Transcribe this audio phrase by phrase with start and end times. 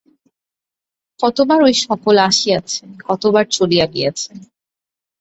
[1.19, 4.31] কতবার এই-সকল আসিয়াছে, কতবার চলিয়া গিয়াছে।